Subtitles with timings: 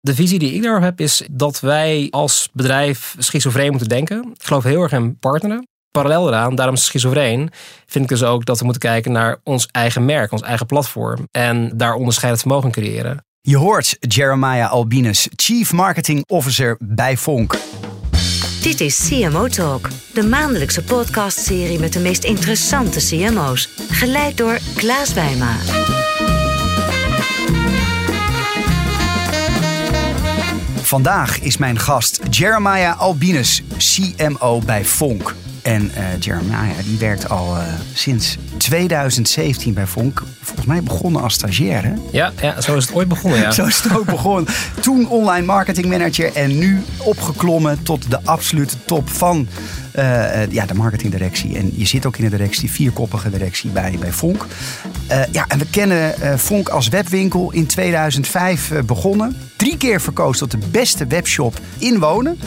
[0.00, 4.30] De visie die ik daarop heb is dat wij als bedrijf schizofreen moeten denken.
[4.34, 5.66] Ik geloof heel erg in partneren.
[5.90, 7.50] Parallel eraan, daarom schizofreen,
[7.86, 11.28] vind ik dus ook dat we moeten kijken naar ons eigen merk, ons eigen platform.
[11.30, 13.24] En daar onderscheidend vermogen creëren.
[13.40, 17.56] Je hoort Jeremiah Albinus, Chief Marketing Officer bij Vonk.
[18.62, 23.68] Dit is CMO Talk, de maandelijkse podcastserie met de meest interessante CMO's.
[23.90, 25.56] Geleid door Klaas Wijma.
[30.88, 35.34] Vandaag is mijn gast Jeremiah Albinus, CMO bij Vonk.
[35.62, 37.62] En uh, Jeremiah die werkt al uh,
[37.94, 40.22] sinds 2017 bij Vonk.
[40.40, 41.92] Volgens mij begonnen als stagiair, hè?
[42.12, 43.50] Ja, ja zo is het ooit begonnen, ja.
[43.60, 44.54] zo is het ook begonnen.
[44.80, 49.48] Toen online marketing manager en nu opgeklommen tot de absolute top van
[49.98, 51.56] uh, ja, de marketingdirectie.
[51.56, 54.46] En je zit ook in de directie, vierkoppige directie bij, bij Vonk.
[55.10, 59.36] Uh, ja, en we kennen uh, Vonk als webwinkel in 2005 begonnen.
[59.56, 62.38] Drie keer verkozen tot de beste webshop in wonen.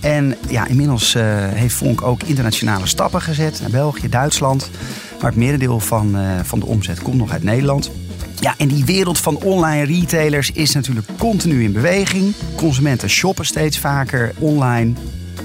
[0.00, 1.16] En ja, inmiddels
[1.54, 4.70] heeft Vonk ook internationale stappen gezet naar België, Duitsland.
[5.20, 7.90] Maar het merendeel van, van de omzet komt nog uit Nederland.
[8.40, 12.34] Ja, en die wereld van online retailers is natuurlijk continu in beweging.
[12.56, 14.92] Consumenten shoppen steeds vaker online.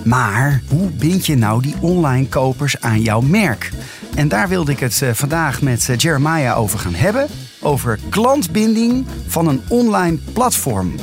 [0.04, 3.72] Maar hoe bind je nou die online kopers aan jouw merk?
[4.16, 7.28] En daar wilde ik het vandaag met Jeremiah over gaan hebben.
[7.60, 10.96] Over klantbinding van een online platform.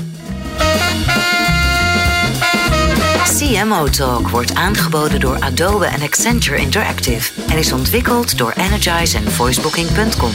[3.39, 9.33] CMO Talk wordt aangeboden door Adobe en Accenture Interactive en is ontwikkeld door Energize en
[9.33, 10.31] Voicebooking.com.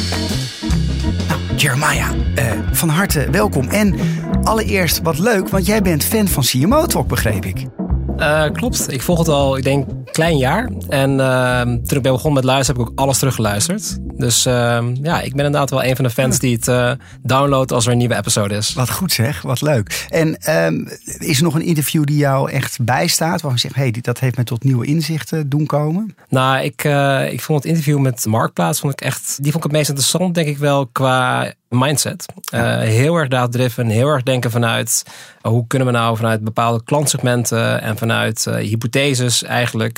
[1.27, 3.69] Nou, Jeremiah, uh, van harte welkom.
[3.69, 3.95] En
[4.43, 7.84] allereerst wat leuk, want jij bent fan van CMO Talk, begreep ik.
[8.19, 8.91] Uh, klopt.
[8.91, 10.69] Ik volg het al, ik denk, klein jaar.
[10.89, 13.97] En uh, toen ik ben begonnen met luisteren, heb ik ook alles teruggeluisterd.
[14.01, 14.53] Dus uh,
[15.01, 17.91] ja, ik ben inderdaad wel een van de fans die het uh, downloadt als er
[17.91, 18.73] een nieuwe episode is.
[18.73, 20.05] Wat goed zeg, wat leuk.
[20.09, 20.85] En ehm,
[21.17, 23.41] is er nog een interview die jou echt bijstaat?
[23.41, 26.15] Waarvan je zegt, hey, dat heeft me tot nieuwe inzichten doen komen?
[26.29, 29.63] Nou, ik, uh, ik vond het interview met Marktplaats, vond ik echt, die vond ik
[29.63, 32.25] het meest interessant, denk ik wel, qua mindset.
[32.53, 36.83] Uh, heel erg daadriven, heel erg denken vanuit uh, hoe kunnen we nou vanuit bepaalde
[36.83, 39.94] klantsegmenten en vanuit uh, hypotheses eigenlijk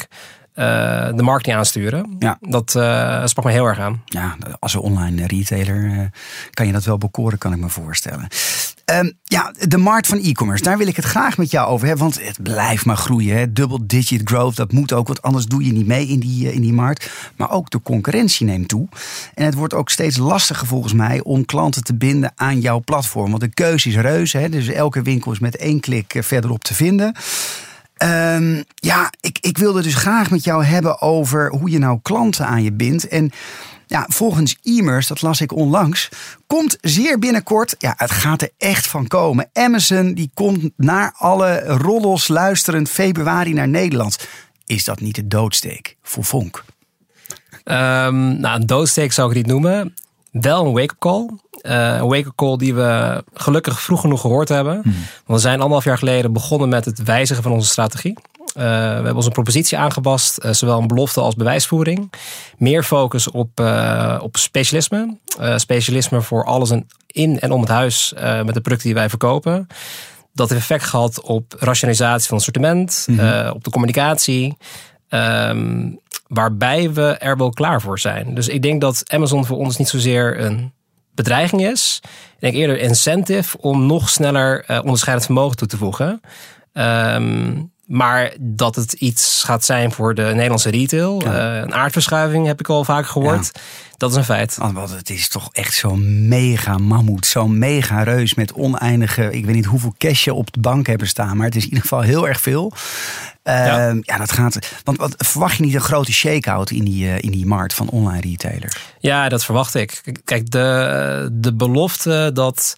[0.54, 2.16] de marketing aansturen.
[2.20, 2.38] Ja.
[2.42, 2.70] Dat
[3.30, 4.02] sprak me heel erg aan.
[4.06, 6.10] Ja, als een online retailer
[6.52, 8.28] kan je dat wel bekoren, kan ik me voorstellen.
[8.94, 12.06] Um, ja, de markt van e-commerce, daar wil ik het graag met jou over hebben.
[12.06, 13.38] Want het blijft maar groeien.
[13.38, 13.54] Hè.
[13.54, 15.08] Double digit growth, dat moet ook.
[15.08, 17.12] Want anders doe je niet mee in die, in die markt.
[17.36, 18.88] Maar ook de concurrentie neemt toe.
[19.34, 23.30] En het wordt ook steeds lastiger volgens mij om klanten te binden aan jouw platform.
[23.30, 24.38] Want de keuze is reuze.
[24.38, 24.50] Hè.
[24.50, 27.16] Dus elke winkel is met één klik verderop te vinden.
[28.04, 32.46] Um, ja, ik, ik wilde dus graag met jou hebben over hoe je nou klanten
[32.46, 33.08] aan je bindt.
[33.08, 33.32] En
[33.86, 36.10] ja, volgens e-mers, dat las ik onlangs,
[36.48, 39.50] komt zeer binnenkort, ja, het gaat er echt van komen.
[39.54, 44.28] Amazon die komt naar alle roddels luisterend februari naar Nederland.
[44.66, 46.64] Is dat niet de doodsteek voor Vonk?
[47.64, 49.96] Um, nou, een doodsteek zou ik niet noemen.
[50.32, 51.30] Wel een wake-up call.
[51.68, 54.80] Uh, een wake-up call die we gelukkig vroeg genoeg gehoord hebben.
[54.84, 54.94] Hmm.
[55.26, 58.18] Want we zijn anderhalf jaar geleden begonnen met het wijzigen van onze strategie.
[58.48, 62.12] Uh, we hebben onze propositie aangepast, uh, zowel een belofte als bewijsvoering.
[62.58, 65.18] Meer focus op, uh, op specialisme.
[65.56, 66.72] specialisme voor alles
[67.08, 69.68] in en om het huis met de producten die wij verkopen.
[70.34, 73.52] Dat heeft effect gehad op rationalisatie van het sortiment, mm -hmm.
[73.52, 74.58] op de communicatie.
[75.10, 78.34] Um, waarbij we er wel klaar voor zijn.
[78.34, 80.74] Dus ik denk dat Amazon voor ons niet zozeer een
[81.18, 82.00] bedreiging is.
[82.04, 86.22] Ik denk eerder incentive om nog sneller onderscheidend vermogen toe te voegen.
[86.74, 91.22] Um, maar dat het iets gaat zijn voor de Nederlandse retail.
[91.24, 91.56] Ja.
[91.56, 93.52] Uh, een aardverschuiving heb ik al vaak gehoord.
[93.54, 93.62] Ja.
[93.98, 94.58] Dat is een feit.
[94.58, 97.26] Want het is toch echt zo'n mega mammoet.
[97.26, 99.34] Zo'n mega reus met oneindige...
[99.34, 101.38] Ik weet niet hoeveel cash je op de bank hebben staan.
[101.38, 102.72] Maar het is in ieder geval heel erg veel.
[103.44, 103.96] Uh, ja.
[104.02, 104.18] ja.
[104.18, 104.60] dat gaat...
[104.84, 107.90] Want wat, verwacht je niet een grote shake-out in die, uh, in die markt van
[107.90, 108.78] online retailers?
[109.00, 110.02] Ja, dat verwacht ik.
[110.24, 112.76] Kijk, de, de belofte dat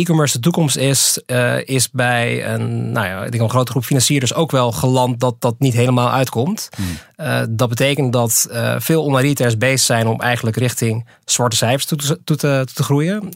[0.00, 3.84] e-commerce de toekomst is, uh, is bij een, nou ja, ik denk een grote groep
[3.84, 6.68] financierders ook wel geland dat dat niet helemaal uitkomt.
[6.76, 6.98] Hmm.
[7.26, 11.84] Uh, dat betekent dat uh, veel online retailers bezig zijn om eigenlijk richting zwarte cijfers
[11.84, 13.28] toe te, toe te, toe te groeien.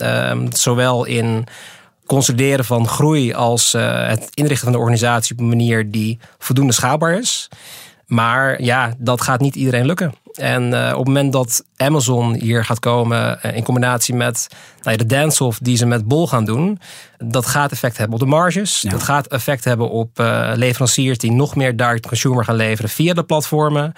[0.52, 1.46] zowel in
[2.06, 7.18] consolideren van groei als het inrichten van de organisatie op een manier die voldoende schaalbaar
[7.18, 7.48] is.
[8.06, 10.14] Maar ja, dat gaat niet iedereen lukken.
[10.38, 14.48] En uh, op het moment dat Amazon hier gaat komen uh, in combinatie met
[14.82, 16.80] nou ja, de dance-off die ze met Bol gaan doen,
[17.18, 18.80] dat gaat effect hebben op de marges.
[18.80, 18.90] Ja.
[18.90, 23.14] Dat gaat effect hebben op uh, leveranciers die nog meer direct consumer gaan leveren via
[23.14, 23.92] de platformen.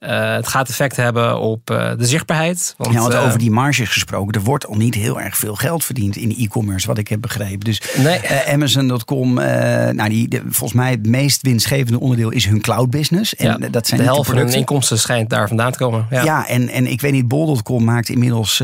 [0.00, 2.74] Uh, het gaat effect hebben op uh, de zichtbaarheid.
[2.76, 5.84] Want, ja, want over die marges gesproken, er wordt al niet heel erg veel geld
[5.84, 7.60] verdiend in e-commerce, wat ik heb begrepen.
[7.60, 8.20] Dus nee.
[8.46, 13.36] Amazon.com, nou, die, de, volgens mij het meest winstgevende onderdeel is hun cloud business.
[13.36, 16.06] En ja, dat zijn de helft van hun inkomsten schijnt daar vandaan te komen.
[16.10, 18.58] Ja, ja en, en ik weet niet, bol.com maakt inmiddels,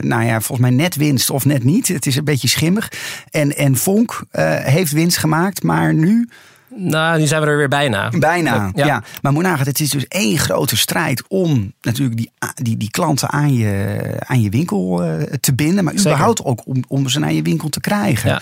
[0.00, 1.88] nou ja, volgens mij net winst of net niet.
[1.88, 2.92] Het is een beetje schimmig.
[3.30, 4.24] En, en Vonk
[4.62, 6.28] heeft winst gemaakt, maar nu
[6.76, 8.08] nou, nu zijn we er weer bijna.
[8.18, 9.02] Bijna, ja.
[9.22, 13.30] Maar moet nagaan, het is dus één grote strijd om natuurlijk die, die, die klanten
[13.30, 15.84] aan je, aan je winkel uh, te binden.
[15.84, 18.30] Maar überhaupt ook om, om ze naar je winkel te krijgen.
[18.30, 18.40] Ja.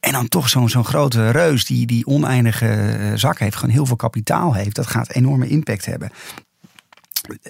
[0.00, 3.86] En dan toch zo'n zo'n grote reus die, die oneindige eh, zak heeft, gewoon heel
[3.86, 4.76] veel kapitaal heeft.
[4.76, 6.10] Dat gaat enorme impact hebben.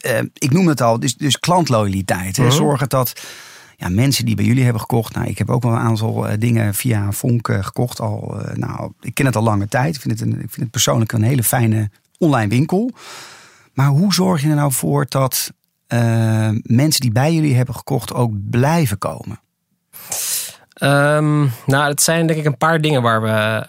[0.07, 2.39] Uh, ik noem het al, dus, dus klantloyaliteit.
[2.39, 3.13] Uh Zorgen dat
[3.77, 5.15] ja, mensen die bij jullie hebben gekocht.
[5.15, 8.01] Nou, ik heb ook wel een aantal uh, dingen via Vonk uh, gekocht.
[8.01, 9.95] Al, uh, nou, ik ken het al lange tijd.
[9.95, 12.91] Ik vind het, een, ik vind het persoonlijk een hele fijne online winkel.
[13.75, 15.53] Maar hoe zorg je er nou voor dat
[16.63, 19.41] mensen die bij jullie hebben gekocht ook blijven komen?
[20.83, 23.65] Um, nou, het zijn denk ik een paar dingen waar we,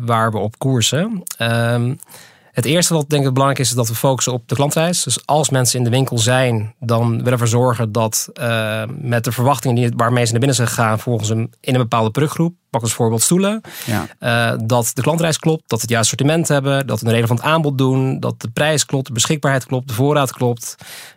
[0.00, 1.22] waar we op koersen.
[1.38, 1.98] Um,
[2.52, 5.02] het eerste wat denk ik belangrijk is, is dat we focussen op de klantreis.
[5.02, 9.24] Dus als mensen in de winkel zijn, dan willen we ervoor zorgen dat uh, met
[9.24, 12.54] de verwachtingen die, waarmee ze naar binnen zijn gegaan, volgens een, in een bepaalde productgroep,
[12.70, 14.06] pak als voorbeeld stoelen, ja.
[14.52, 17.78] uh, dat de klantreis klopt, dat het juiste sortiment hebben, dat we een relevant aanbod
[17.78, 20.74] doen, dat de prijs klopt, de beschikbaarheid klopt, de voorraad klopt.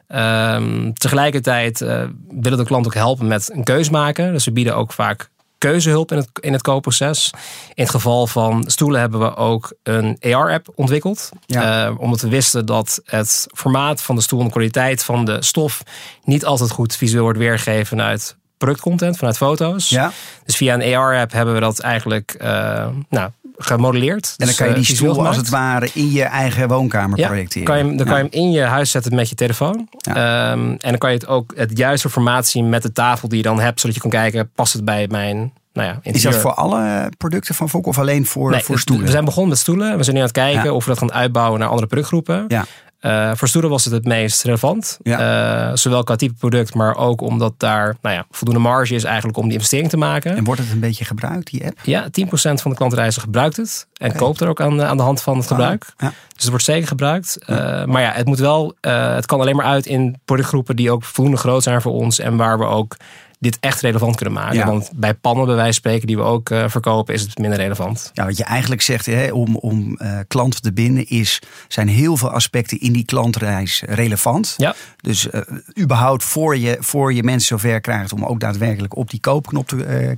[0.07, 4.31] Uh, tegelijkertijd uh, willen de klant ook helpen met een keus maken.
[4.31, 5.29] Dus we bieden ook vaak
[5.69, 7.31] keuzehulp in het, in het koopproces.
[7.73, 11.29] In het geval van stoelen hebben we ook een AR-app ontwikkeld.
[11.45, 11.87] Ja.
[11.87, 15.43] Uh, omdat we wisten dat het formaat van de stoel en de kwaliteit van de
[15.43, 15.83] stof
[16.23, 19.89] niet altijd goed visueel wordt weergegeven vanuit productcontent, vanuit foto's.
[19.89, 20.11] Ja.
[20.45, 24.25] Dus via een AR-app hebben we dat eigenlijk uh, nou, gemodelleerd.
[24.25, 27.19] En dan dus, kan je die uh, stoel als het ware in je eigen woonkamer
[27.19, 27.67] ja, projecteren.
[27.67, 29.87] Kan je, dan kan je hem in je huis zetten met je telefoon.
[29.97, 30.51] Ja.
[30.51, 33.43] Um, en dan kan je het ook het juiste formatie met de tafel die je
[33.43, 36.53] dan hebt, zodat je kan kijken, past het bij mijn nou ja, is dat voor
[36.53, 39.05] alle producten van Volk of alleen voor, nee, voor stoelen?
[39.05, 39.97] We zijn begonnen met stoelen.
[39.97, 42.45] We zijn nu aan het kijken of we dat gaan uitbouwen naar andere productgroepen.
[42.47, 42.65] Ja.
[43.05, 44.99] Uh, voor stoelen was het het meest relevant.
[45.03, 45.69] Ja.
[45.69, 49.37] Uh, zowel qua type product, maar ook omdat daar nou ja, voldoende marge is eigenlijk
[49.37, 50.35] om die investering te maken.
[50.35, 51.79] En wordt het een beetje gebruikt, die app?
[51.83, 53.87] Ja, 10% van de klantreizen gebruikt het.
[53.97, 54.19] En okay.
[54.19, 55.85] koopt er ook aan, aan de hand van het gebruik.
[55.97, 56.07] Ja.
[56.07, 57.37] Dus het wordt zeker gebruikt.
[57.47, 61.03] Uh, maar ja, het moet wel, het kan alleen maar uit in productgroepen die ook
[61.03, 62.19] voldoende groot zijn voor ons.
[62.19, 62.97] En waar we ook
[63.45, 64.55] dit echt relevant kunnen maken.
[64.55, 64.65] Ja.
[64.65, 67.59] Want bij pannen, bij wijze van spreken, die we ook uh, verkopen, is het minder
[67.59, 68.11] relevant.
[68.13, 72.17] Ja, wat je eigenlijk zegt, hè, om, om uh, klanten te binden, is, zijn heel
[72.17, 74.53] veel aspecten in die klantreis relevant.
[74.57, 74.75] Ja.
[75.01, 75.41] Dus uh,
[75.79, 80.15] überhaupt voor je, voor je mensen zover krijgt om ook daadwerkelijk op die koopknop te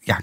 [0.00, 0.20] ja,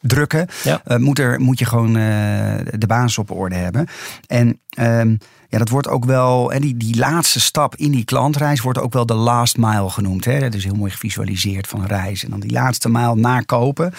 [0.00, 0.98] drukken, ja.
[0.98, 3.86] moet, er, moet je gewoon de basis op orde hebben.
[4.26, 5.18] En um,
[5.48, 8.92] ja, dat wordt ook wel, en die, die laatste stap in die klantreis wordt ook
[8.92, 10.24] wel de last mile genoemd.
[10.24, 10.40] Hè?
[10.40, 12.24] Dat is heel mooi gevisualiseerd van een reis.
[12.24, 13.94] En dan die laatste mijl nakopen.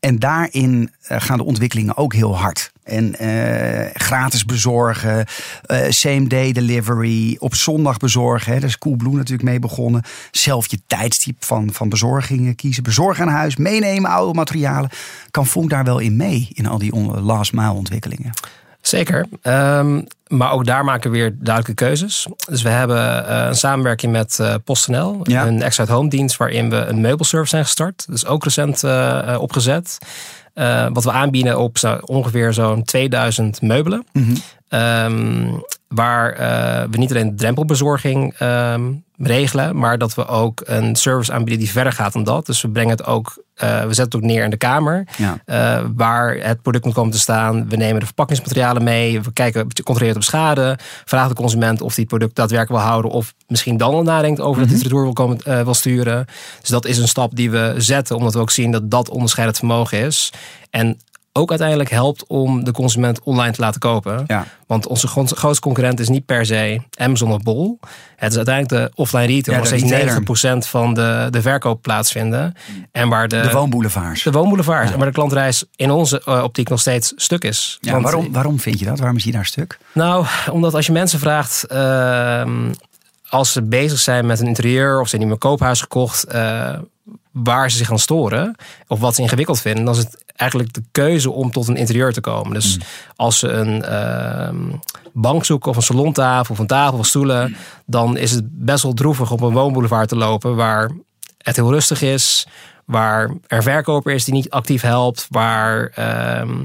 [0.00, 2.72] En daarin uh, gaan de ontwikkelingen ook heel hard.
[2.82, 5.26] En uh, gratis bezorgen,
[5.66, 8.52] uh, same day delivery, op zondag bezorgen.
[8.52, 8.58] Hè?
[8.58, 10.02] Daar is Coolblue natuurlijk mee begonnen.
[10.30, 12.82] Zelf je tijdstip van, van bezorgingen kiezen.
[12.82, 14.90] Bezorgen aan huis, meenemen oude materialen.
[15.30, 18.32] Kan Vonk daar wel in mee, in al die last mile ontwikkelingen?
[18.82, 19.26] Zeker.
[19.42, 22.26] Um, maar ook daar maken we weer duidelijke keuzes.
[22.48, 22.96] Dus we hebben
[23.28, 25.20] uh, een samenwerking met uh, PostNL.
[25.22, 25.46] Ja.
[25.46, 28.06] Een extra home dienst waarin we een meubelservice zijn gestart.
[28.08, 29.98] Dus ook recent uh, opgezet.
[30.92, 34.06] wat we aanbieden op zo, ongeveer zo'n 2000 meubelen.
[34.12, 34.24] Mm
[34.68, 34.80] -hmm.
[34.80, 36.36] um, waar
[36.90, 41.70] we niet alleen de drempelbezorging um, regelen, maar dat we ook een service aanbieden die
[41.70, 42.46] verder gaat dan dat.
[42.46, 45.38] Dus we brengen het ook, uh, we zetten het ook neer in de kamer, ja.
[45.46, 47.68] uh, waar het product moet komen te staan.
[47.68, 52.04] We nemen de verpakkingsmaterialen mee, we kijken, controleren op schade, vragen de consument of die
[52.04, 54.68] het product daadwerkelijk wil houden of misschien dan al nadenkt over mm -hmm.
[54.68, 56.26] dat hij het retour wil, komen, uh, wil sturen.
[56.60, 59.58] Dus dat is een stap die we zetten, omdat we ook zien dat dat onderscheidend
[59.58, 60.32] vermogen is.
[60.70, 60.98] En
[61.32, 64.24] ook uiteindelijk helpt om de consument online te laten kopen.
[64.26, 64.46] Ja.
[64.66, 67.78] Want onze grootste concurrent is niet per se Amazon of Bol.
[68.16, 72.54] Het is uiteindelijk de offline retail, ja, waar steeds 90% van de, de verkoop plaatsvinden.
[72.90, 74.22] En waar de, de woonboulevards.
[74.22, 74.86] De woonboulevards.
[74.86, 74.92] Ja.
[74.92, 77.78] En waar de klantreis in onze uh, optiek nog steeds stuk is.
[77.80, 78.98] Ja, Want, waarom, waarom vind je dat?
[78.98, 79.78] Waarom is die daar stuk?
[79.92, 81.66] Nou, omdat als je mensen vraagt...
[81.72, 82.44] Uh,
[83.28, 86.78] als ze bezig zijn met een interieur of ze hebben een koophuis gekocht, uh,
[87.32, 90.82] waar ze zich aan storen of wat ze ingewikkeld vinden, dan is het eigenlijk de
[90.92, 92.54] keuze om tot een interieur te komen.
[92.54, 92.82] Dus mm.
[93.16, 94.78] als ze een uh,
[95.12, 98.92] bank zoeken of een salontafel of een tafel of stoelen, dan is het best wel
[98.92, 100.90] droevig op een woonboulevard te lopen waar
[101.38, 102.46] het heel rustig is,
[102.84, 106.58] waar er verkoper is die niet actief helpt, waar uh,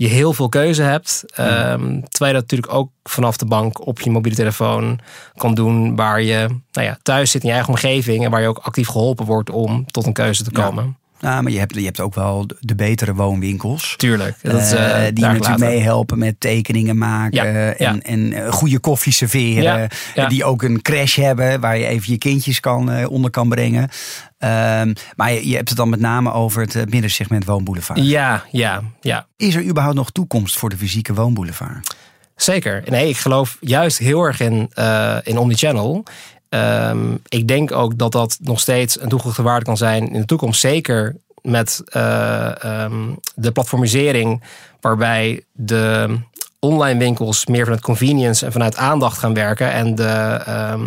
[0.00, 1.24] je heel veel keuze hebt.
[1.34, 4.98] Ehm, terwijl je dat natuurlijk ook vanaf de bank op je mobiele telefoon
[5.34, 5.96] kan doen.
[5.96, 8.24] Waar je nou ja, thuis zit in je eigen omgeving.
[8.24, 10.96] En waar je ook actief geholpen wordt om tot een keuze te komen.
[11.20, 13.94] Nou, maar je hebt, je hebt ook wel de betere woonwinkels.
[13.96, 14.36] Tuurlijk.
[14.42, 17.52] Dat is, eh, die natuurlijk meehelpen met tekeningen maken.
[17.52, 17.98] Ja, En, ja.
[18.02, 19.88] en eh, goede koffie serveren.
[20.14, 20.26] Ja.
[20.28, 23.88] Die ook een crash hebben waar je even je kindjes kan, onder kan brengen.
[24.38, 28.00] Ehm, maar je, je hebt het dan met name over het middensegment woonboulevard.
[28.02, 29.26] Ja, ja, ja.
[29.36, 31.94] Is er überhaupt nog toekomst voor de fysieke woonboulevard?
[32.36, 32.82] Zeker.
[32.86, 36.04] Nee, ik geloof juist heel erg in, eh in omnichannel.
[36.50, 40.26] Ehm, ik denk ook dat dat nog steeds een toegevoegde waarde kan zijn in de
[40.26, 40.60] toekomst.
[40.60, 44.42] Zeker met eh, ehm, de platformisering,
[44.80, 46.18] waarbij de
[46.58, 49.72] online winkels meer vanuit convenience en vanuit aandacht gaan werken.
[49.72, 50.82] En de ehm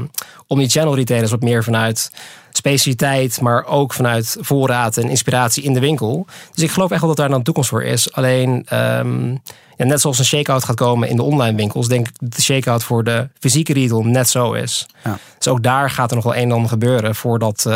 [0.48, 2.12] omnichannel retailers wat meer vanuit
[2.58, 6.26] specialiteit, maar ook vanuit voorraad en inspiratie in de winkel.
[6.54, 8.14] Dus ik geloof echt wel dat daar dan een toekomst voor is.
[8.14, 9.30] Alleen, ehm,
[9.78, 12.42] ja, net zoals een shakeout gaat komen in de online winkels, denk ik dat de
[12.42, 14.86] shakeout voor de fysieke retail net zo is.
[15.04, 15.18] Ja.
[15.38, 17.74] Dus ook daar gaat er nog wel een en ander gebeuren voordat eh,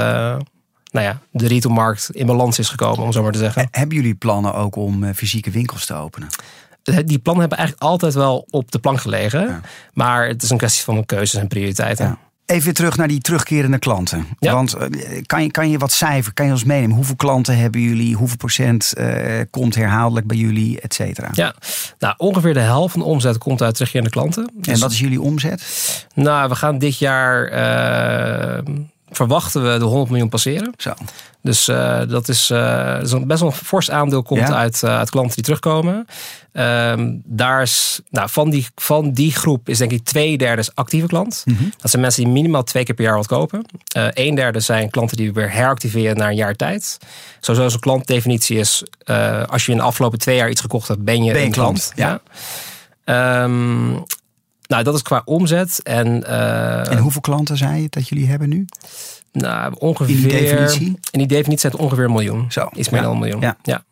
[0.92, 3.68] nou ja, de retailmarkt in balans is gekomen, om zo maar te zeggen.
[3.72, 6.28] Hebben jullie plannen ook om eh, fysieke winkels te openen?
[6.84, 9.48] Die plannen hebben eigenlijk altijd wel op de plank gelegen.
[9.48, 9.62] Ja.
[9.94, 12.06] Maar het is een kwestie van keuzes en prioriteiten.
[12.06, 12.18] Ja.
[12.48, 14.28] Even terug naar die terugkerende klanten.
[14.40, 14.54] Ja.
[14.54, 14.88] Want eh,
[15.26, 16.96] kan je, kan je wat cijfer, kan je ons meenemen?
[16.96, 18.16] Hoeveel klanten hebben jullie?
[18.16, 21.30] Hoeveel procent eh, komt herhaaldelijk bij jullie, et cetera?
[21.32, 21.56] Ja,
[22.00, 24.52] nou ongeveer de helft van de omzet komt uit terugkerende klanten.
[24.54, 25.64] Dus, En wat is jullie omzet?
[26.14, 28.64] Nou, we gaan dit jaar eh,
[29.10, 30.74] verwachten we de 100 miljoen passeren.
[30.78, 30.94] Zo.
[31.42, 32.40] Dus eh, dat is,
[33.02, 34.56] is een best wel een fors aandeel komt Ja.
[34.56, 36.06] uit, eh, uit klanten die terugkomen.
[36.52, 40.76] Ehm, daar is, nou, van, die, van die groep is denk ik twee derde is
[40.76, 41.42] actieve klant.
[41.46, 41.64] Mhm.
[41.78, 43.66] Dat zijn mensen die minimaal twee keer per jaar wat kopen.
[44.14, 46.98] Een derde zijn klanten die we weer heractiveren na een jaar tijd.
[47.40, 48.84] Sowieso zo'n klantdefinitie is,
[49.48, 51.52] als je in de afgelopen twee jaar iets gekocht hebt, ben je, Ben je een
[51.54, 51.92] klant.
[51.96, 52.22] klant,
[53.06, 53.44] ja.
[53.44, 53.94] Ehm,
[54.68, 55.80] nou, dat is qua omzet.
[55.84, 58.66] En, eh, En hoeveel klanten zei je dat jullie hebben nu?
[59.32, 60.16] nou, ongeveer.
[60.16, 60.88] In die definitie?
[60.88, 62.46] In die definitie zijn het ongeveer een miljoen.
[62.52, 63.06] Zo, Iets meer ja.
[63.06, 63.42] dan een miljoen.
[63.42, 63.58] Ja.
[63.64, 63.84] Ja.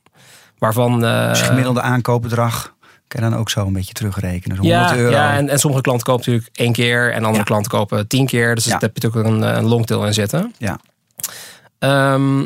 [0.58, 1.06] Waarvan.
[1.06, 2.74] eh, Dus gemiddelde aankoopbedrag
[3.08, 4.58] kan je dan ook zo een beetje terugrekenen.
[4.58, 5.12] Zo'n ja, 100 euro.
[5.12, 7.44] ja en, en sommige klanten kopen natuurlijk één keer en andere Ja.
[7.44, 8.56] klanten kopen tien keer.
[8.56, 10.54] Dus daar heb je natuurlijk ook een, een longtail in zitten.
[10.58, 10.80] Ja.
[11.80, 12.46] Ehm,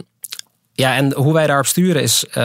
[0.79, 2.43] ja, en hoe wij daarop sturen is, eh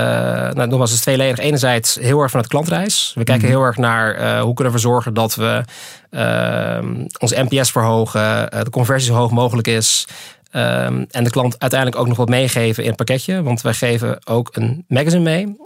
[0.53, 1.38] nou, nogmaals, het is tweeledig.
[1.38, 3.12] Enerzijds heel erg vanuit de klantreis.
[3.14, 5.64] We kijken heel erg naar eh, hoe kunnen we zorgen dat we
[6.11, 10.07] ehm, ons NPS verhogen, eh, de conversie zo hoog mogelijk is.
[10.50, 13.43] Ehm, en de klant uiteindelijk ook nog wat meegeven in het pakketje.
[13.43, 15.57] Want wij geven ook een magazine mee.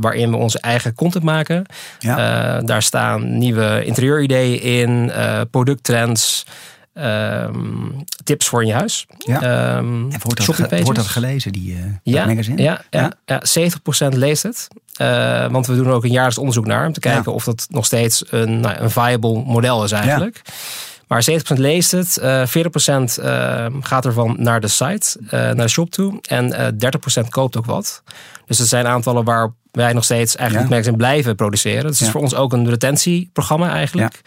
[0.00, 1.66] waarin we onze eigen content maken.
[1.98, 2.60] Ja.
[2.60, 5.12] Daar staan nieuwe interieurideeën in,
[5.50, 6.44] producttrends,
[6.98, 7.88] ehm,
[8.24, 9.06] tips voor in je huis.
[9.18, 9.40] Ja.
[9.42, 12.62] Ehm, En wordt dat, ge- wordt dat gelezen, die eh, ja, magazine?
[12.62, 13.12] Ja, ja, Ja?
[13.24, 13.42] ja.
[14.12, 14.68] 70% leest het.
[14.96, 16.86] Eh, want we doen er ook een jaarlijks onderzoek naar.
[16.86, 20.42] Om te kijken of dat nog steeds een, nou, een viable model is eigenlijk.
[21.06, 22.16] Maar 70% leest het.
[22.16, 26.18] eh 40% eh, gaat ervan naar de site, naar de shop toe.
[26.28, 26.66] En eh
[27.24, 28.02] 30% koopt ook wat.
[28.46, 30.74] Dus dat zijn aantallen waar wij nog steeds eigenlijk Ja.
[30.74, 31.82] magazine blijven produceren.
[31.86, 34.20] Dus het is voor ons ook een retentieprogramma eigenlijk.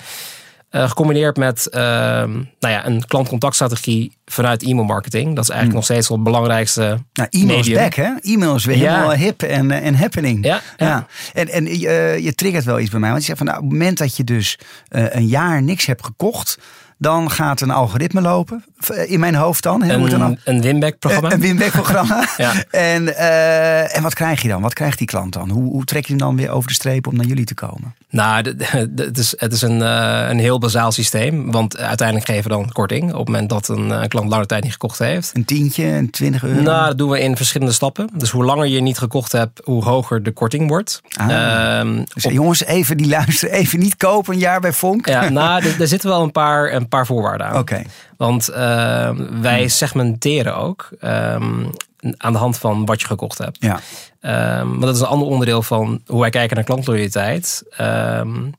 [0.72, 5.36] Eh, gecombineerd met ehm, nou ja, een klantcontactstrategie vanuit e-mailmarketing.
[5.36, 8.10] Dat is eigenlijk nog steeds wel het belangrijkste Nou, e-mail is back, hè?
[8.22, 8.94] E-mail is weer Ja.
[8.94, 10.46] helemaal hip en, eh, en happening.
[10.46, 11.08] Ja, ja.
[11.34, 13.10] En, en eh, je triggert wel iets bij mij.
[13.10, 14.60] Want je zegt van, nou, op het moment dat je dus
[14.90, 16.58] een jaar niks hebt gekocht...
[16.98, 18.64] dan gaat een algoritme lopen.
[18.90, 19.84] In mijn hoofd dan.
[19.84, 21.28] Het dan Een, een winback-programma.
[21.28, 22.28] Een, een winback-programma.
[22.38, 22.52] Ja.
[22.70, 24.62] en, eh, en wat krijg je dan?
[24.62, 25.50] Wat krijgt die klant dan?
[25.50, 27.96] Hoe, hoe trek je hem dan weer over de streep om naar jullie te komen?
[28.10, 31.52] Nou, de- de- de- het is, het is een, eh, een heel bazaal systeem.
[31.52, 34.64] Want uiteindelijk geven we dan korting op het moment dat een eh, klant lange tijd
[34.64, 35.32] niet gekocht heeft.
[35.34, 36.62] Een tientje, een 20 euro?
[36.62, 38.10] Nou, dat doen we in verschillende stappen.
[38.14, 41.02] Dus hoe langer je niet gekocht hebt, hoe hoger de korting wordt.
[41.18, 41.30] Ah.
[41.80, 43.56] Ehm, Dus op- jongens, even die luisteren.
[43.56, 45.08] Even niet kopen een jaar bij Vonk.
[45.08, 47.58] ja, nou, er, er zitten wel een paar, een paar voorwaarden aan.
[47.58, 47.82] Oké.
[48.22, 51.66] Want ehm, wij segmenteren ook ehm,
[52.18, 53.58] aan de hand van wat je gekocht hebt.
[53.60, 53.80] Ja.
[54.20, 57.64] Ehm, maar dat is een ander onderdeel van hoe wij kijken naar klantloyaliteit.
[57.78, 58.50] Ehm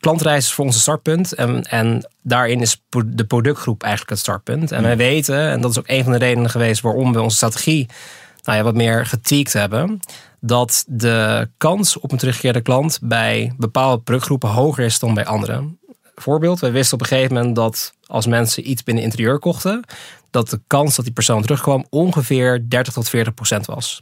[0.00, 1.32] klantreis is voor ons een startpunt.
[1.32, 4.72] En, en daarin is de productgroep eigenlijk het startpunt.
[4.72, 7.36] En wij weten, en dat is ook een van de redenen geweest waarom we onze
[7.36, 7.88] strategie
[8.42, 10.00] nou ja, wat meer getweakt hebben.
[10.40, 15.78] Dat de kans op een teruggekeerde klant bij bepaalde productgroepen hoger is dan bij anderen.
[16.22, 19.84] Voorbeeld, wij wisten op een gegeven moment dat als mensen iets binnen interieur kochten,
[20.30, 24.00] dat de kans dat die persoon terugkwam ongeveer 30 tot 40 procent was.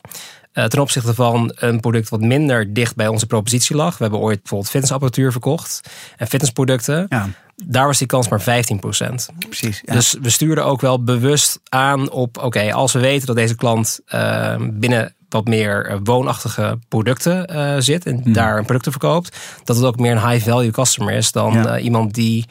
[0.52, 3.96] Eh, ten opzichte van een product wat minder dicht bij onze propositie lag.
[3.98, 5.80] We hebben ooit bijvoorbeeld fitnessapparatuur verkocht
[6.16, 7.06] en fitnessproducten.
[7.08, 7.28] Ja,
[7.64, 9.28] Daar was die kans maar 15 procent.
[9.38, 9.82] precies.
[9.84, 9.92] Ja.
[9.92, 14.00] Dus we stuurden ook wel bewust aan op: oké, als we weten dat deze klant
[14.06, 18.32] eh, binnen wat meer eh, woonachtige producten eh, zit en Hmm.
[18.32, 21.76] daar producten verkoopt, dat het ook meer een high value customer is dan Ja.
[21.76, 22.47] eh, iemand die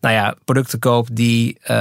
[0.00, 1.74] nou ja, producten koopt die, eh,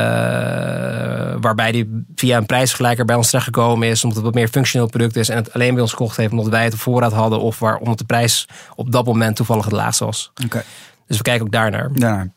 [1.42, 5.16] waarbij die via een prijsvergelijker bij ons terechtgekomen is, omdat het wat meer functioneel product
[5.16, 7.60] is en het alleen bij ons gekocht heeft omdat wij het op voorraad hadden of
[7.60, 10.32] waar, omdat de prijs op dat moment toevallig het laagste was.
[10.46, 10.64] Oké.
[11.08, 11.90] Dus we kijken ook daarnaar.
[11.94, 12.28] Ja.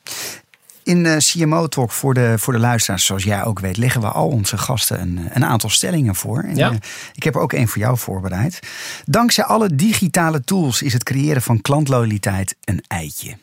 [0.84, 4.06] In eh, CMO Talk voor de, voor de luisteraars, zoals jij ook weet, leggen we
[4.08, 6.42] al onze gasten een, eh, een aantal stellingen voor.
[6.42, 6.70] En, Ja.
[6.70, 6.76] eh,
[7.14, 8.58] ik heb er ook één voor jou voorbereid.
[9.04, 13.36] Dankzij alle digitale tools is het creëren van klantloyaliteit een eitje.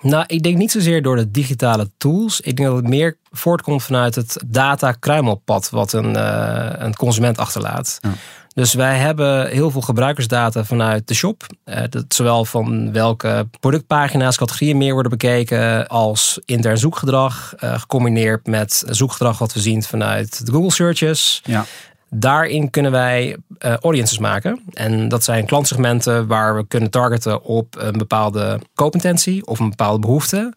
[0.00, 2.40] Nou, ik denk niet zozeer door de digitale tools.
[2.40, 6.14] Ik denk dat het meer voortkomt vanuit het data-kruimelpad wat een,
[6.84, 7.98] een consument achterlaat.
[8.00, 8.10] Ja.
[8.54, 11.46] Dus wij hebben heel veel gebruikersdata vanuit de shop.
[11.64, 18.46] Eh, dat zowel van welke productpagina's, categorieën meer worden bekeken, als intern zoekgedrag, eh, gecombineerd
[18.46, 21.40] met zoekgedrag wat we zien vanuit de Google searches.
[21.44, 21.64] Ja.
[22.14, 24.60] Daarin kunnen wij eh, audiences maken.
[24.72, 29.98] En dat zijn klantsegmenten waar we kunnen targeten op een bepaalde koopintentie of een bepaalde
[29.98, 30.52] behoefte.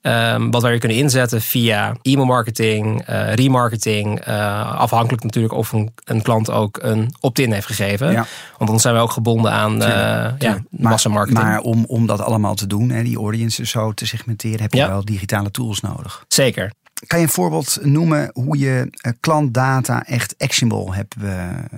[0.00, 4.20] Ehm, wat wij weer kunnen inzetten via e-mailmarketing, eh remarketing.
[4.20, 8.10] eh, afhankelijk natuurlijk of een, een klant ook een opt-in heeft gegeven.
[8.12, 8.26] Ja.
[8.58, 11.42] Want dan zijn we ook gebonden aan eh ja, massamarketing.
[11.44, 14.78] Maar om, om dat allemaal te doen, hè, die audiences zo te segmenteren, heb je
[14.78, 14.88] Ja.
[14.88, 16.24] wel digitale tools nodig.
[16.28, 16.72] Zeker.
[17.06, 21.32] Kan je een voorbeeld noemen hoe je eh, klantdata echt actionable hebt, eh,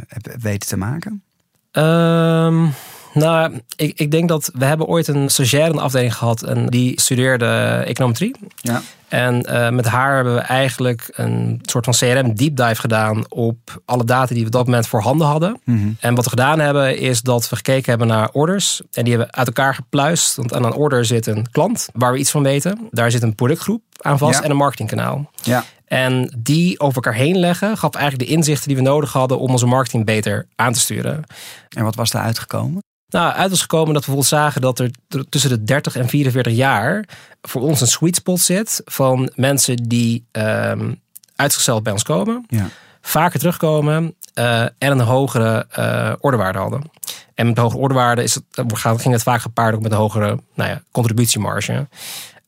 [0.08, 1.22] hebt weten te maken?
[1.70, 2.66] Ehm,
[3.14, 6.66] nou, ik, ik denk dat we hebben ooit een stagiair in de afdeling gehad en
[6.66, 8.36] die studeerde econometrie.
[8.56, 8.82] Ja.
[9.10, 13.82] En eh, met haar hebben we eigenlijk een soort van CRM deep dive gedaan op
[13.84, 15.60] alle data die we op dat moment voorhanden hadden.
[16.00, 18.80] En wat we gedaan hebben is dat we gekeken hebben naar orders.
[18.92, 20.36] En die hebben we uit elkaar gepluist.
[20.36, 22.88] Want aan een order zit een klant waar we iets van weten.
[22.90, 24.44] Daar zit een productgroep aan vast Ja.
[24.44, 25.30] en een marketingkanaal.
[25.42, 25.64] Ja.
[25.84, 29.50] En die over elkaar heen leggen gaf eigenlijk de inzichten die we nodig hadden om
[29.50, 31.24] onze marketing beter aan te sturen.
[31.68, 32.82] En wat was daar uitgekomen?
[33.10, 34.90] Nou, uit was gekomen dat we bijvoorbeeld zagen dat er
[35.28, 37.04] tussen de 30 en 44 jaar
[37.42, 40.92] voor ons een sweet spot zit van mensen die ehm
[41.36, 42.66] uitgesteld bij ons komen, Ja.
[43.00, 46.90] vaker terugkomen eh, en een hogere eh ordewaarde hadden.
[47.34, 49.98] En met de hogere ordewaarde is het, eh, ging het vaak gepaard ook met een
[49.98, 51.88] hogere nou ja, contributiemarge.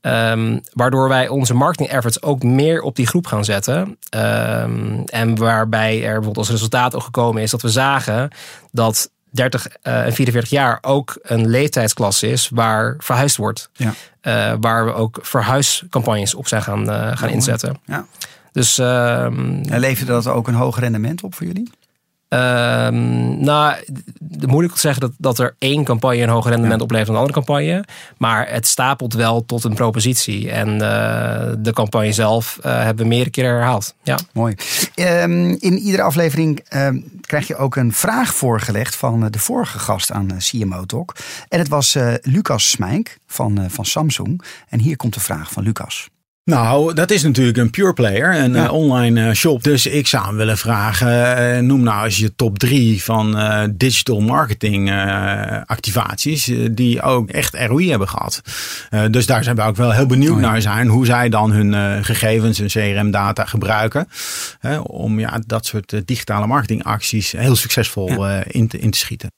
[0.01, 3.97] Ehm, waardoor wij onze marketing efforts ook meer op die groep gaan zetten.
[4.09, 8.31] Ehm, en waarbij er bijvoorbeeld als resultaat ook gekomen is dat we zagen
[8.71, 13.71] dat 30 eh, en 44 jaar ook een leeftijdsklasse is waar verhuisd wordt.
[13.73, 13.95] Ja.
[14.21, 17.81] Eh, waar we ook verhuiscampagnes op zijn gaan, eh, gaan inzetten.
[17.87, 18.07] Ja.
[18.53, 21.71] Dus ehm, En leverde dat ook een hoog rendement op voor jullie?
[22.33, 23.75] Ehm, nou,
[24.47, 26.85] moeilijk te zeggen dat, dat er één campagne een hoger rendement Ja.
[26.85, 27.85] oplevert dan een andere campagne.
[28.19, 30.51] Maar het stapelt wel tot een propositie.
[30.51, 33.95] En eh, de campagne zelf eh, hebben we meerdere keren herhaald.
[34.03, 34.19] Ja.
[34.33, 34.55] Mooi.
[34.95, 39.79] Ehm, in iedere aflevering ehm, krijg je ook een vraag voorgelegd van eh, de vorige
[39.79, 41.15] gast aan CMO Talk.
[41.49, 44.43] En het was Lucas Smijk van, van Samsung.
[44.69, 46.09] En hier komt de vraag van Lucas.
[46.45, 48.65] Nou, dat is natuurlijk een pure player, een Ja.
[48.65, 49.63] eh, online eh, shop.
[49.63, 53.37] Dus ik zou hem willen vragen, eh, noem nou eens je top drie van
[53.77, 54.91] digital marketing
[55.67, 58.41] activaties die ook echt ROI hebben gehad.
[58.91, 60.51] Eh, dus daar zijn we ook wel heel benieuwd Oh ja.
[60.51, 64.09] naar zijn, hoe zij dan hun gegevens en CRM data gebruiken.
[64.83, 69.31] om ja, dat soort digitale marketingacties heel succesvol in, te, in te schieten.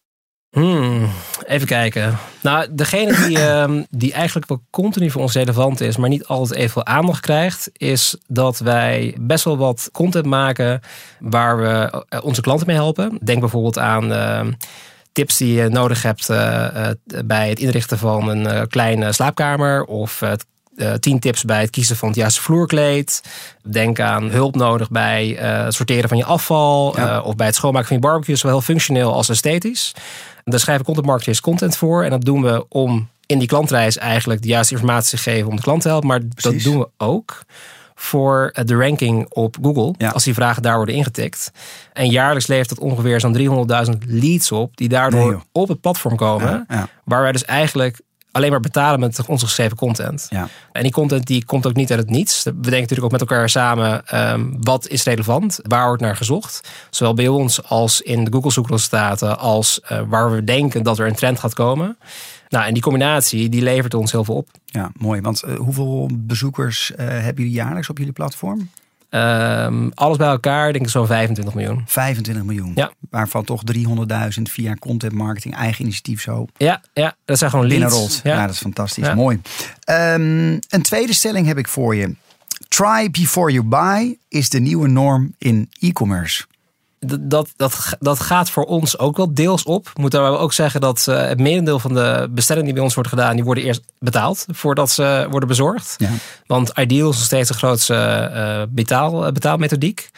[0.54, 1.08] Hmm,
[1.46, 2.18] even kijken.
[2.42, 6.60] Nou, degene die, ehm, die eigenlijk wel continu voor ons relevant is, maar niet altijd
[6.60, 10.80] even aandacht krijgt, is dat wij best wel wat content maken
[11.20, 13.18] waar we eh, onze klanten mee helpen.
[13.22, 14.52] Denk bijvoorbeeld aan ehm,
[15.12, 20.20] tips die je nodig hebt eh, eh, bij het inrichten van een kleine slaapkamer of
[20.20, 23.22] het eh, 10 tips bij het kiezen van het juiste vloerkleed.
[23.62, 26.96] Denk aan hulp nodig bij eh, het sorteren van je afval.
[26.96, 27.16] Ja.
[27.18, 28.36] eh, of bij het schoonmaken van je barbecue.
[28.36, 29.94] Zowel functioneel als esthetisch.
[30.44, 32.04] Daar schrijven content marketers content voor.
[32.04, 35.56] En dat doen we om in die klantreis eigenlijk de juiste informatie te geven om
[35.56, 36.08] de klant te helpen.
[36.08, 36.62] Maar Precies.
[36.64, 37.44] dat doen we ook
[37.94, 39.94] voor de ranking op Google.
[39.98, 40.08] Ja.
[40.10, 41.50] Als die vragen daar worden ingetikt.
[41.92, 44.76] En jaarlijks levert dat ongeveer zo'n 300.000 leads op.
[44.76, 46.64] Die daardoor Nee, op het platform komen.
[46.68, 46.88] Ja, ja.
[47.04, 48.00] Waar wij dus eigenlijk
[48.34, 50.26] alleen maar betalen met onze geschreven content.
[50.30, 50.48] Ja.
[50.72, 52.42] En die content die komt ook niet uit het niets.
[52.42, 56.68] We denken natuurlijk ook met elkaar samen ehm, wat is relevant, waar wordt naar gezocht.
[56.90, 61.06] Zowel bij ons als in de Google zoekresultaten als eh, waar we denken dat er
[61.06, 61.96] een trend gaat komen.
[62.48, 64.48] Nou, en die combinatie die levert ons heel veel op.
[64.64, 65.20] Ja, mooi.
[65.20, 68.70] Want eh, hoeveel bezoekers eh, hebben jullie jaarlijks op jullie platform?
[69.14, 71.82] Ehm, alles bij elkaar denk ik zo'n 25 miljoen.
[71.86, 72.72] 25 miljoen.
[72.74, 72.92] Ja.
[73.10, 78.20] Waarvan toch 300.000 via content marketing, eigen initiatief zo Ja, ja dat zijn gewoon leads.
[78.22, 78.34] Ja.
[78.34, 78.46] Ja.
[78.46, 79.06] dat is fantastisch.
[79.06, 79.14] Ja.
[79.14, 79.40] Mooi.
[79.84, 82.14] Ehm, een tweede stelling heb ik voor je.
[82.68, 86.44] Try before you buy is de nieuwe norm in e-commerce.
[87.06, 89.90] Dat, dat, dat gaat voor ons ook wel deels op.
[89.94, 93.12] Moet daar ook zeggen dat eh, het merendeel van de bestellingen die bij ons worden
[93.12, 95.94] gedaan, die worden eerst betaald voordat ze worden bezorgd.
[95.98, 96.10] Ja.
[96.46, 100.10] Want Ideal is nog steeds de grootste eh, betaal, betaalmethodiek.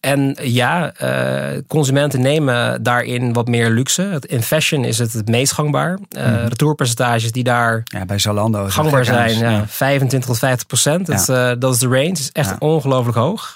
[0.00, 4.22] En ja, eh, consumenten nemen daarin wat meer luxe.
[4.26, 5.98] In fashion is het het meest gangbaar.
[6.08, 8.66] Eh Retourpercentages die daar Ja, bij Zalando.
[8.68, 11.06] gangbaar zijn, ja, 25 tot 50 procent.
[11.06, 12.10] Dat, is, eh, dat is de range.
[12.10, 13.54] Is echt ongelooflijk hoog.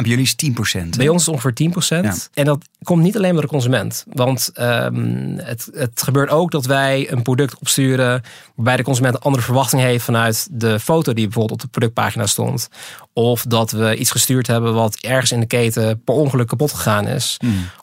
[0.00, 0.96] En bij jullie is 10%.
[0.96, 2.04] Bij ons is ongeveer 10%.
[2.04, 2.14] Ja.
[2.34, 4.04] En dat komt niet alleen door de consument.
[4.12, 8.22] Want ehm, het, het gebeurt ook dat wij een product opsturen.
[8.54, 12.26] waarbij de consument een andere verwachting heeft vanuit de foto die bijvoorbeeld op de productpagina
[12.26, 12.68] stond.
[13.12, 17.06] Of dat we iets gestuurd hebben wat ergens in de keten per ongeluk kapot gegaan
[17.06, 17.36] is.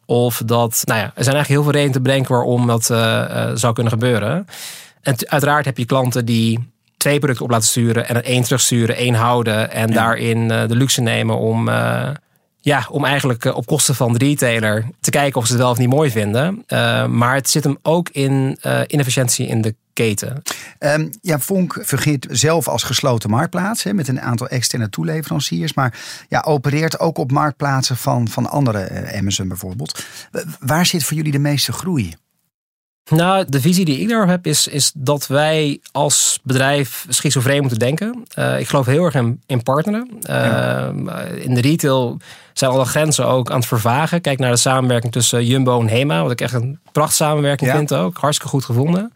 [0.06, 3.50] Of dat, nou ja, er zijn eigenlijk heel veel redenen te bedenken waarom dat eh,
[3.50, 4.46] eh, zou kunnen gebeuren.
[5.02, 8.96] En uiteraard heb je klanten die twee producten op laten sturen en er één terugsturen,
[8.96, 12.10] één houden en daarin eh, de luxe nemen om, eh,
[12.60, 15.72] ja, om eigenlijk eh, op kosten van de retailer te kijken of ze het wel
[15.72, 16.64] of niet mooi vinden.
[17.18, 20.42] Maar het zit hem ook in inefficiëntie in de keten.
[20.80, 25.74] Ehm, ja, Vonk fungeert zelf als gesloten marktplaats hè, met een aantal externe toeleveranciers.
[25.74, 30.06] Maar ja, opereert ook op marktplaatsen van, van andere, Amazon bijvoorbeeld.
[30.60, 32.14] Waar zit voor jullie de meeste groei?
[33.10, 37.80] Nou, de visie die ik daarop heb is, is dat wij als bedrijf schizofreen moeten
[37.80, 38.24] denken.
[38.34, 40.10] Eh, ik geloof heel erg in, in partneren.
[40.22, 40.88] Eh,
[41.44, 42.18] In de retail
[42.54, 44.22] zijn alle grenzen ook aan het vervagen.
[44.22, 46.22] Kijk naar de samenwerking tussen Jumbo en Hema.
[46.22, 47.78] Wat ik echt een pracht samenwerking Ja.
[47.78, 48.18] vind ook.
[48.18, 49.14] Hartstikke goed gevonden.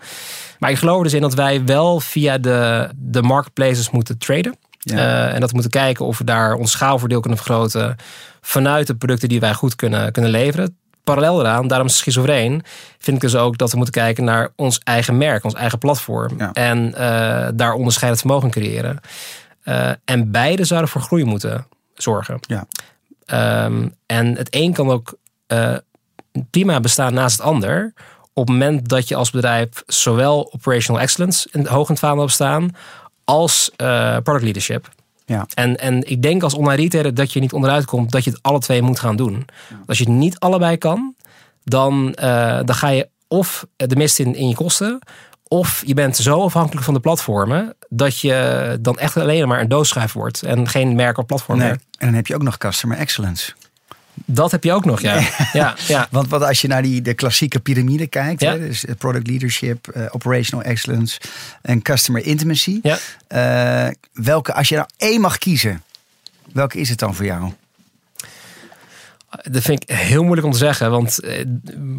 [0.60, 4.56] Maar ik geloof dus in dat wij wel via de, de marketplaces moeten traden.
[4.80, 4.98] Ja.
[4.98, 7.96] Eh, en dat we moeten kijken of we daar ons schaalvoordeel kunnen vergroten.
[8.42, 10.76] Vanuit de producten die wij goed kunnen, kunnen leveren.
[11.04, 12.64] Parallel eraan, daarom schizofreen,
[12.98, 16.34] vind ik dus ook dat we moeten kijken naar ons eigen merk, ons eigen platform.
[16.38, 16.54] Ja.
[16.54, 19.00] En eh, daar onderscheidend vermogen creëren.
[19.64, 22.40] Eh, en beide zouden voor groei moeten zorgen.
[22.42, 22.66] Ja.
[23.26, 25.14] Ehm, en het een kan ook
[25.48, 25.76] eh,
[26.50, 27.94] prima bestaan naast het ander.
[28.34, 32.22] Op het moment dat je als bedrijf zowel operational excellence in, hoog in het vaandel
[32.22, 32.76] hebt staan,
[33.24, 33.72] als
[34.24, 34.90] product leadership.
[35.32, 35.46] Ja.
[35.54, 38.40] En, en ik denk als online retailer dat je niet onderuit komt dat je het
[38.42, 39.46] alle twee moet gaan doen.
[39.86, 41.16] Als je het niet allebei kan,
[41.64, 45.00] dan, eh, dan ga je of de mist in, in je kosten.
[45.48, 49.68] Of je bent zo afhankelijk van de platformen dat je dan echt alleen maar een
[49.68, 51.68] doodschuif wordt en geen merk of platform Nee.
[51.68, 51.78] meer.
[51.98, 53.54] En dan heb je ook nog customer excellence.
[54.14, 55.22] Dat heb je ook nog, ja.
[55.54, 56.08] ja, ja.
[56.12, 58.52] Want wat als je naar die, de klassieke piramide kijkt, Ja.
[58.52, 61.20] hè, dus eh, product leadership, eh, operational excellence
[61.62, 62.80] en customer intimacy.
[62.84, 62.98] ja.
[63.28, 65.84] Eh, welke, als je nou één mag kiezen,
[66.54, 67.52] welke is het dan voor jou?
[69.44, 71.20] Dat vind ik heel moeilijk om te zeggen, want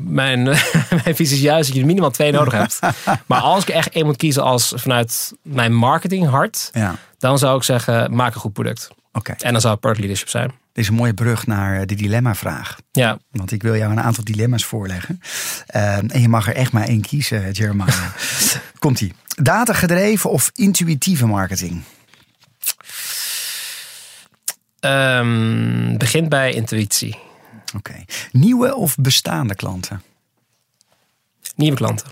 [0.04, 0.42] mijn,
[1.04, 2.78] mijn visie is juist dat je er minimaal twee nodig hebt.
[3.26, 7.56] Maar als ik echt één moet kiezen als vanuit mijn marketing hart, Ja, dan zou
[7.56, 8.90] ik zeggen, maak een goed product.
[9.12, 9.32] Oké.
[9.32, 10.48] En dan zou het product leadership zijn.
[10.48, 12.78] Dit is een mooie brug naar eh, de dilemma-vraag.
[12.92, 15.20] Ja, Want ik wil jou een aantal dilemma's voorleggen.
[15.66, 18.04] Eh, en je mag er echt maar één kiezen, Jeremiah.
[18.78, 19.12] Komt-ie.
[19.42, 21.82] Data gedreven of intuïtieve marketing?
[24.80, 27.18] Ehm begint bij intuïtie.
[27.76, 28.04] Oké.
[28.32, 30.02] Nieuwe of bestaande klanten?
[31.54, 32.06] Nieuwe klanten.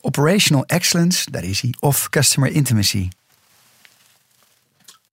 [0.00, 1.74] Operational excellence, daar is hij.
[1.80, 3.08] Of customer intimacy?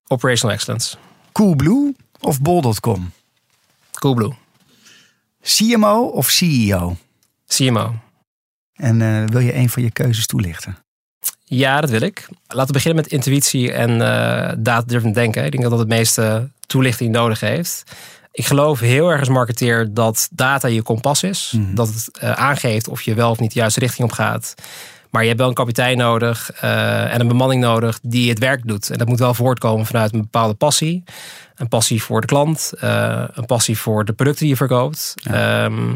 [0.07, 0.97] Operational excellence.
[1.32, 3.12] Coolblue of bol.com?
[3.91, 4.34] Coolblue.
[5.41, 6.98] CMO of CEO?
[7.48, 7.96] CMO.
[8.74, 10.78] En eh, wil je een van je keuzes toelichten?
[11.44, 12.28] Ja, dat wil ik.
[12.48, 13.98] Laten we beginnen met intuïtie en
[14.63, 15.46] data-driven denken.
[15.46, 17.84] Ik denk dat dat het meeste toelichting nodig heeft.
[18.32, 21.54] Ik geloof heel erg als marketeer dat data je kompas is.
[21.74, 24.56] Dat het eh, aangeeft of je wel of niet de juiste richting op gaat.
[25.12, 28.67] Maar je hebt wel een kapitein nodig eh, en een bemanning nodig die het werk
[28.67, 28.89] doet.
[28.89, 31.04] En dat moet wel voortkomen vanuit een bepaalde passie.
[31.56, 35.13] Een passie voor de klant, eh, een passie voor de producten die je verkoopt.
[35.24, 35.95] Ehm,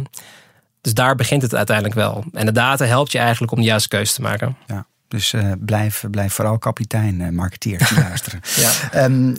[0.81, 2.23] dus daar begint het uiteindelijk wel.
[2.33, 4.57] En de data helpt je eigenlijk om de juiste keuze te maken.
[4.67, 4.85] Ja.
[5.07, 8.39] Dus eh, blijf, blijf vooral kapitein, marketeer, te luisteren.
[8.55, 8.71] Ja.
[8.91, 9.35] Ehm, eh,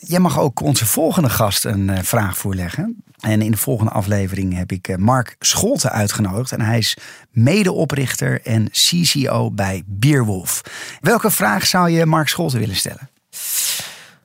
[0.00, 3.03] jij mag ook onze volgende gast een vraag voorleggen.
[3.24, 6.52] En in de volgende aflevering heb ik eh, Mark Scholte uitgenodigd.
[6.52, 6.96] En hij is
[7.30, 10.60] medeoprichter en CCO bij Beerwolf.
[11.00, 13.08] Welke vraag zou je Mark Scholte willen stellen?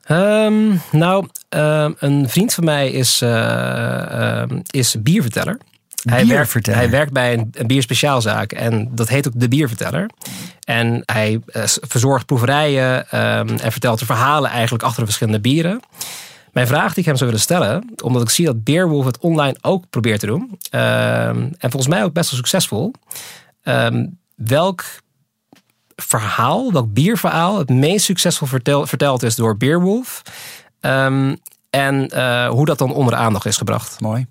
[0.03, 5.57] Ehm, nou, ehm, een vriend van mij is, eh, ehm, is bierverteller.
[6.03, 10.09] Hij werkt, hij werkt bij een, een bierspeciaalzaak en dat heet ook de bierverteller.
[10.63, 15.79] En hij eh, verzorgt proeverijen en vertelt de verhalen eigenlijk achter de verschillende bieren.
[16.51, 19.57] Mijn vraag die ik hem zou willen stellen, omdat ik zie dat Beerwolf het online
[19.61, 20.59] ook probeert te doen.
[20.69, 22.93] ehm, en volgens mij ook best wel succesvol.
[23.61, 24.83] Ehm, welk
[25.95, 30.21] verhaal, welk bierverhaal het meest succesvol vertel, verteld is door Beerwolf.
[30.79, 31.35] Ehm,
[31.69, 33.99] en eh, hoe dat dan onder de aandacht is gebracht.
[33.99, 34.27] Mooi.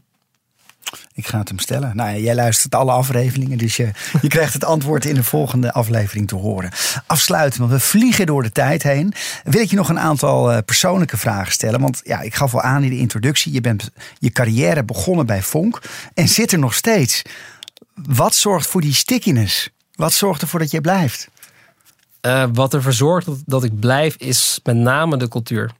[1.14, 1.96] Ik ga het hem stellen.
[1.96, 6.28] Nou, jij luistert alle afleveringen, dus je, je krijgt het antwoord in de volgende aflevering
[6.28, 6.70] te horen.
[7.06, 9.12] Afsluiten, want we vliegen door de tijd heen.
[9.44, 11.80] Wil ik je nog een aantal eh, persoonlijke vragen stellen?
[11.80, 15.42] Want ja, ik gaf al aan in de introductie, je bent je carrière begonnen bij
[15.42, 15.80] Vonk
[16.14, 17.22] en zit er nog steeds.
[17.94, 19.70] Wat zorgt voor die stickiness?
[19.94, 21.28] Wat zorgt ervoor dat je blijft?
[22.22, 25.70] Uh, wat ervoor zorgt dat, ik blijf, is met name de cultuur.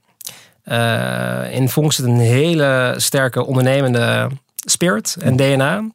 [0.65, 4.31] Uh, in Vonk zit een hele sterke ondernemende
[4.65, 5.77] spirit en DNA.
[5.79, 5.91] Uh,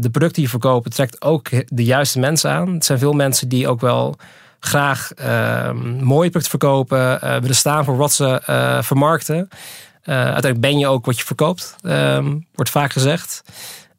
[0.00, 2.74] de producten die je verkopen trekt ook de juiste mensen aan.
[2.74, 4.16] Het zijn veel mensen die ook wel
[4.60, 8.40] graag uh, mooie producten verkopen, uh, willen staan voor wat ze
[8.82, 9.48] vermarkten.
[10.02, 13.42] uiteindelijk ben je ook wat je verkoopt, ehm, wordt vaak gezegd.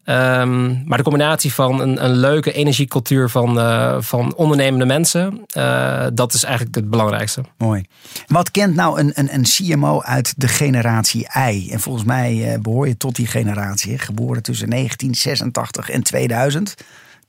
[0.06, 6.06] Um, maar de combinatie van een, een leuke energiecultuur van, uh, van ondernemende mensen, uh,
[6.14, 7.42] dat is eigenlijk het belangrijkste.
[7.58, 7.86] Mooi.
[8.28, 11.70] Wat kent nou een, een, een CMO uit de generatie I?
[11.72, 16.76] En volgens mij uh, behoor je tot die generatie, geboren tussen 1986 en 2000.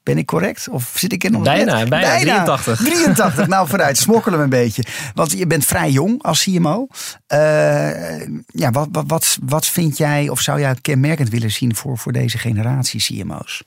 [0.05, 0.69] Ben ik correct?
[0.69, 2.79] Of zit ik in nog bijna, bijna, bijna, 83.
[2.79, 4.85] 83, nou vooruit, smokkelen we een beetje.
[5.15, 6.87] Want je bent vrij jong als CMO.
[7.29, 11.99] Uh, ja, wat, wat, wat, wat vind jij of zou jij kenmerkend willen zien voor,
[11.99, 13.63] voor deze generatie CMO's?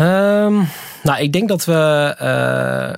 [0.00, 0.68] Um,
[1.02, 2.16] nou, ik denk dat we...
[2.22, 2.96] Uh,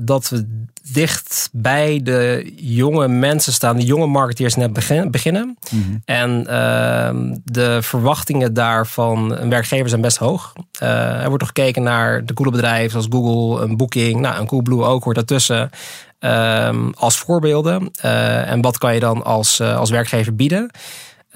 [0.00, 4.72] dat we dicht bij de jonge mensen staan, de jonge marketeers net
[5.10, 5.56] beginnen.
[5.70, 6.02] Mm -hmm.
[6.04, 10.52] En uh, de verwachtingen daarvan een werkgever zijn best hoog.
[10.82, 14.46] Uh, er wordt toch gekeken naar de coole bedrijven zoals Google, een Booking, nou, een
[14.46, 15.70] Coolblue ook hoort daartussen.
[16.20, 17.90] Uh, als voorbeelden.
[18.04, 20.70] Uh, en wat kan je dan als, als werkgever bieden?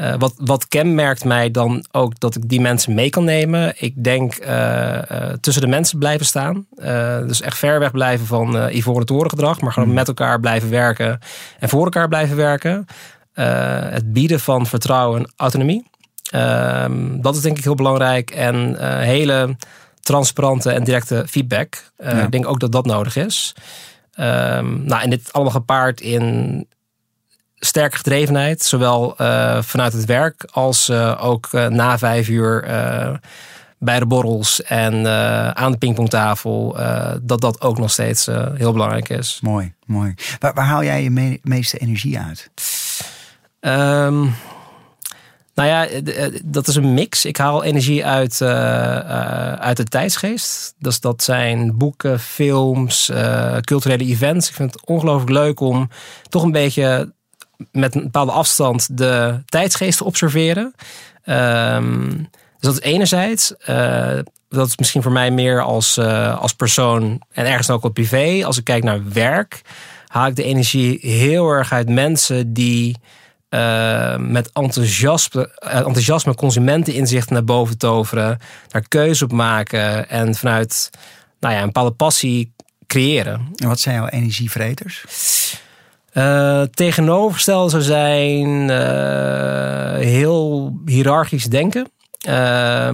[0.03, 3.75] Uh, wat, wat kenmerkt mij dan ook dat ik die mensen mee kan nemen?
[3.77, 6.67] Ik denk uh, uh, tussen de mensen blijven staan.
[7.27, 9.61] dus echt ver weg blijven van uh, ivoren toren gedrag.
[9.61, 9.95] Maar gewoon mm.
[9.95, 11.19] met elkaar blijven werken.
[11.59, 12.87] En voor elkaar blijven werken.
[13.93, 15.91] het bieden van vertrouwen en autonomie.
[16.31, 18.31] Ehm, dat is denk ik heel belangrijk.
[18.31, 19.57] En hele
[20.01, 21.93] transparante en directe feedback.
[21.99, 22.11] Ja.
[22.11, 23.55] Ik denk ook dat dat nodig is.
[24.21, 26.67] Um, nou, en dit allemaal gepaard in
[27.65, 32.61] sterke gedrevenheid, zowel uh, vanuit het werk als uh, ook uh, na vijf uur
[33.79, 35.07] bij de borrels en
[35.57, 36.77] aan de pingpongtafel,
[37.23, 39.39] dat dat ook nog steeds heel belangrijk is.
[39.43, 40.15] Mooi, mooi.
[40.39, 42.51] Waar, waar haal jij je me meeste energie uit?
[43.61, 44.35] Um,
[45.55, 45.87] nou ja,
[46.45, 47.25] dat is een mix.
[47.25, 48.43] Ik haal energie uit,
[49.61, 50.75] uit de tijdsgeest.
[50.79, 53.11] Dus dat zijn boeken, films,
[53.61, 54.49] culturele events.
[54.49, 55.89] Ik vind het ongelooflijk leuk om
[56.29, 57.13] toch een beetje
[57.73, 60.75] met een bepaalde afstand de tijdsgeest observeren.
[61.25, 62.29] Um,
[62.63, 63.55] dus dat is enerzijds.
[63.69, 67.95] Uh, dat is misschien voor mij meer als, uh, als persoon en ergens ook op
[67.95, 68.45] privé.
[68.45, 69.63] Als ik kijk naar werk,
[70.07, 72.97] haal ik de energie heel erg uit mensen die
[73.51, 80.91] uh, met enthousiasme, enthousiasme consumenteninzichten naar boven toveren, daar keuze op maken en vanuit
[81.41, 82.53] nou ja, een bepaalde passie
[82.87, 83.49] creëren.
[83.57, 85.05] En wat zijn jouw energievreters?
[86.15, 91.89] Uh, tegenovergestelde zou zijn uh, heel hiërarchisch denken.
[92.29, 92.89] Uh,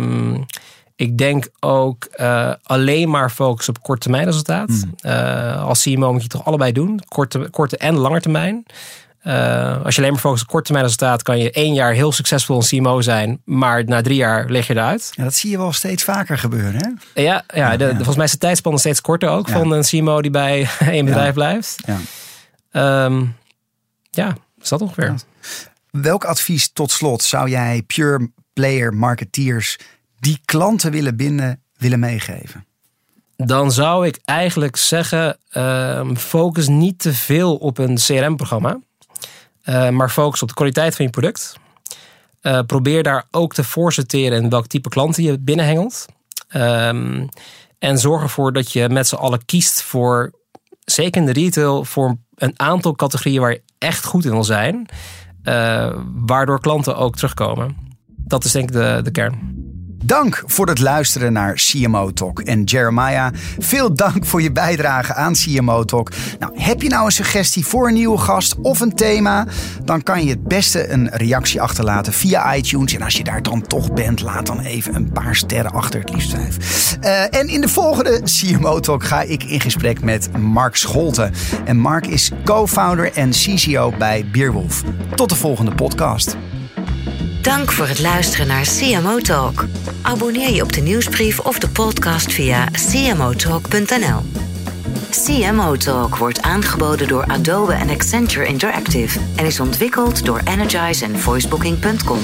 [0.96, 4.68] ik denk ook uh, alleen maar focus op korte termijn resultaat.
[4.68, 5.11] Mm.
[5.59, 7.00] als CMO moet je toch allebei doen.
[7.09, 8.64] Korte, korte en lange termijn.
[9.85, 12.57] als je alleen maar focust op korte termijn resultaat, kan je één jaar heel succesvol
[12.57, 15.12] een CMO zijn, maar na drie jaar lig je eruit.
[15.14, 17.22] Ja, dat zie je wel steeds vaker gebeuren, hè?
[17.22, 17.94] Ja, ja, de, ja.
[17.94, 19.52] volgens mij is de tijdspannen steeds korter ook ja.
[19.52, 21.76] van een CMO die bij één bedrijf blijft.
[21.87, 21.96] Ja.
[22.72, 23.37] Um,
[24.11, 25.04] ja, is dat ongeveer.
[25.04, 25.16] Ja.
[25.90, 29.78] Welk advies tot slot zou jij pure player marketeers
[30.20, 32.66] die klanten willen binden, willen meegeven?
[33.37, 38.78] Dan zou ik eigenlijk zeggen, uh, focus niet te veel op een CRM-programma.
[39.64, 41.57] Uh, maar focus op de kwaliteit van je product.
[42.42, 46.07] Uh, probeer daar ook te voorsorteren in welk type klanten je binnenhengelt.
[46.57, 47.28] Um,
[47.78, 50.33] en zorg ervoor dat je met z'n allen kiest voor,
[50.85, 54.87] zeker in de retail, voor een aantal categorieën waar je echt goed in wil zijn.
[55.44, 55.94] Uh,
[56.27, 57.77] waardoor klanten ook terugkomen.
[58.07, 59.57] Dat is denk ik de, de kern.
[60.08, 62.40] Dank voor het luisteren naar CMO Talk.
[62.40, 66.10] En Jeremiah, veel dank voor je bijdrage aan CMO Talk.
[66.38, 69.46] Nou, heb je nou een suggestie voor een nieuwe gast of een thema?
[69.84, 72.94] Dan kan je het beste een reactie achterlaten via iTunes.
[72.94, 76.10] En als je daar dan toch bent, laat dan even een paar sterren achter, het
[76.10, 76.96] liefst vijf.
[77.00, 81.32] Uh, en in de volgende CMO Talk ga ik in gesprek met Mark Scholten.
[81.64, 84.82] En Mark is co-founder en CCO bij Beerwolf.
[85.14, 86.36] Tot de volgende podcast.
[87.40, 89.64] Dank voor het luisteren naar CMO Talk.
[90.03, 94.22] Abonneer je op de nieuwsbrief of de podcast via cmotalk.nl.
[95.11, 101.18] CMO Talk wordt aangeboden door Adobe en Accenture Interactive en is ontwikkeld door Energize en
[101.18, 102.18] Voicebooking.com.